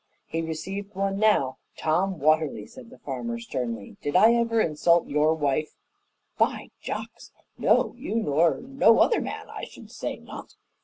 [0.25, 1.59] He received one now.
[1.77, 5.75] "Tom Watterly," said the farmer sternly, "did I ever insult your wife?"
[6.39, 7.31] "By jocks!
[7.59, 9.47] No, you nor no other man.
[9.51, 10.55] I should say not."